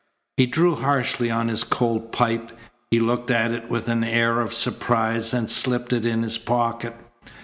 He 0.37 0.47
drew 0.47 0.73
harshly 0.77 1.29
on 1.29 1.47
his 1.47 1.63
cold 1.63 2.11
pipe. 2.11 2.51
He 2.89 2.99
looked 2.99 3.29
at 3.29 3.51
it 3.51 3.69
with 3.69 3.87
an 3.87 4.03
air 4.03 4.39
of 4.41 4.51
surprise, 4.51 5.31
and 5.31 5.47
slipped 5.47 5.93
it 5.93 6.07
in 6.07 6.23
his 6.23 6.39
pocket. 6.39 6.95